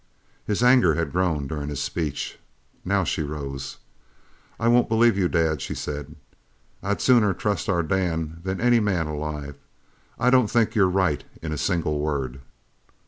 [0.47, 2.39] Her anger had grown during this speech.
[2.83, 3.77] Now she rose.
[4.59, 6.15] "I won't believe you, Dad," she said.
[6.81, 9.57] "I'd sooner trust our Dan than any man alive.
[10.17, 12.41] I don't think you're right in a single word!"